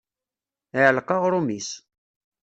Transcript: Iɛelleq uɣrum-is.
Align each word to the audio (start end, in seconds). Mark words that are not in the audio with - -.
Iɛelleq 0.77 1.09
uɣrum-is. 1.15 1.69